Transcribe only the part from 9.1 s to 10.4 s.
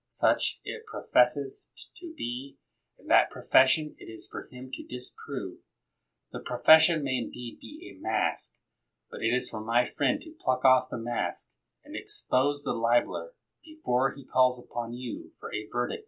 but it is for my friend to